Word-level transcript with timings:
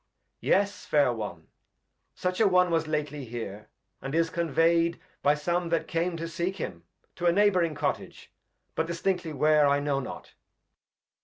Yes, 0.39 0.83
Fair 0.87 1.13
One, 1.13 1.49
such 2.15 2.39
a 2.39 2.47
one 2.47 2.71
was 2.71 2.87
lately 2.87 3.23
here. 3.23 3.69
And 4.01 4.15
is 4.15 4.31
convey'd 4.31 4.99
by 5.21 5.35
some 5.35 5.69
that 5.69 5.87
came 5.87 6.17
to 6.17 6.27
seek 6.27 6.55
him, 6.55 6.85
To 7.17 7.27
a 7.27 7.31
Neighb'ring 7.31 7.75
Cottage; 7.75 8.31
but 8.73 8.87
distinctly 8.87 9.31
where, 9.31 9.67
I 9.67 9.79
know 9.79 9.99
not. 9.99 10.33